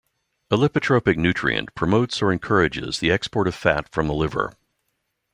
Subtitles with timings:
[0.49, 4.55] A lipotropic nutrient promotes or encourages the export of fat from the liver.